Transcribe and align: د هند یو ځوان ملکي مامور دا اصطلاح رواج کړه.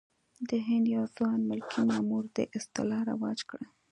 د 0.49 0.51
هند 0.67 0.85
یو 0.95 1.03
ځوان 1.15 1.39
ملکي 1.49 1.81
مامور 1.89 2.23
دا 2.35 2.43
اصطلاح 2.57 3.01
رواج 3.11 3.39
کړه. 3.49 3.65